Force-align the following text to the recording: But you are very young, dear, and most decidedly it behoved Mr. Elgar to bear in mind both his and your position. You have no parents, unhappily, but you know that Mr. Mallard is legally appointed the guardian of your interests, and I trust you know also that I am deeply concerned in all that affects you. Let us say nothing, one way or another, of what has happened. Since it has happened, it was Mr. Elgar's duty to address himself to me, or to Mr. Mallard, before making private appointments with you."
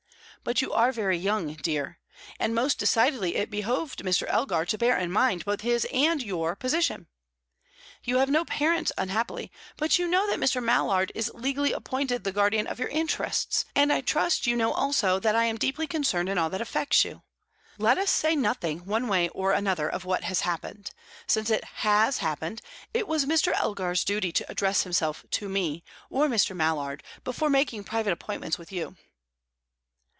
But 0.43 0.59
you 0.59 0.73
are 0.73 0.91
very 0.91 1.19
young, 1.19 1.53
dear, 1.53 1.99
and 2.39 2.55
most 2.55 2.79
decidedly 2.79 3.35
it 3.35 3.51
behoved 3.51 3.99
Mr. 3.99 4.25
Elgar 4.27 4.65
to 4.65 4.77
bear 4.79 4.97
in 4.97 5.11
mind 5.11 5.45
both 5.45 5.61
his 5.61 5.85
and 5.93 6.23
your 6.23 6.55
position. 6.55 7.05
You 8.03 8.17
have 8.17 8.27
no 8.31 8.43
parents, 8.43 8.91
unhappily, 8.97 9.51
but 9.77 9.99
you 9.99 10.07
know 10.07 10.25
that 10.25 10.39
Mr. 10.39 10.59
Mallard 10.61 11.11
is 11.13 11.29
legally 11.35 11.73
appointed 11.73 12.23
the 12.23 12.31
guardian 12.31 12.65
of 12.65 12.79
your 12.79 12.87
interests, 12.87 13.65
and 13.75 13.93
I 13.93 14.01
trust 14.01 14.47
you 14.47 14.55
know 14.55 14.73
also 14.73 15.19
that 15.19 15.35
I 15.35 15.43
am 15.45 15.59
deeply 15.59 15.85
concerned 15.85 16.27
in 16.27 16.39
all 16.39 16.49
that 16.49 16.59
affects 16.59 17.05
you. 17.05 17.21
Let 17.77 17.99
us 17.99 18.09
say 18.09 18.35
nothing, 18.35 18.79
one 18.79 19.07
way 19.07 19.29
or 19.29 19.51
another, 19.51 19.87
of 19.87 20.05
what 20.05 20.23
has 20.23 20.39
happened. 20.41 20.89
Since 21.27 21.51
it 21.51 21.63
has 21.85 22.17
happened, 22.17 22.63
it 22.95 23.07
was 23.07 23.27
Mr. 23.27 23.53
Elgar's 23.53 24.03
duty 24.03 24.31
to 24.31 24.51
address 24.51 24.81
himself 24.81 25.23
to 25.29 25.47
me, 25.47 25.83
or 26.09 26.27
to 26.27 26.33
Mr. 26.33 26.55
Mallard, 26.55 27.03
before 27.23 27.51
making 27.51 27.83
private 27.83 28.13
appointments 28.13 28.57
with 28.57 28.71
you." 28.71 28.95